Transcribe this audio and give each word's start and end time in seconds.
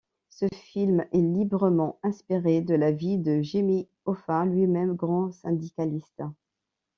Ce 0.31 0.47
film 0.51 1.05
est 1.13 1.21
librement 1.21 1.99
inspiré 2.01 2.61
de 2.63 2.73
la 2.73 2.91
vie 2.91 3.19
de 3.19 3.41
Jimmy 3.43 3.87
Hoffa, 4.05 4.45
lui-même 4.45 4.95
grand 4.95 5.31
syndicaliste. 5.31 6.23